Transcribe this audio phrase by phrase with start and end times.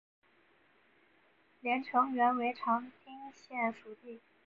[1.59, 4.19] 连城原为长汀县属地。